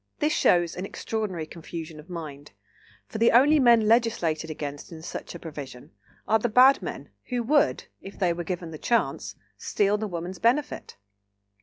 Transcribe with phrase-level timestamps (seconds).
[0.17, 2.53] This shows an extraordinary confusion of mind;
[3.05, 5.91] for the only men "legislated against" in such a provision
[6.27, 10.39] are the bad men, who would, if they were given the chance, steal the woman's
[10.39, 10.97] benefit.